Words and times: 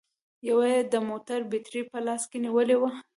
يوه 0.47 0.65
يې 0.73 0.79
د 0.93 0.95
موټر 1.09 1.39
بېټرۍ 1.51 1.81
په 1.91 1.97
لاس 2.05 2.23
کې 2.29 2.37
نيولې 2.45 2.75
وه 2.81 2.91